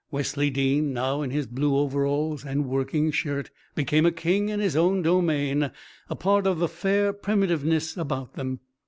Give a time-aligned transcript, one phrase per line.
[0.09, 4.75] Wesley Dean, now in his blue overalls and working shirt, became a king in his
[4.75, 5.69] own domain,
[6.09, 8.61] a part of the fair primitiveness about them.